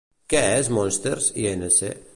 Què 0.33 0.39
és 0.61 0.71
Monsters, 0.79 1.29
Inc.? 1.47 2.09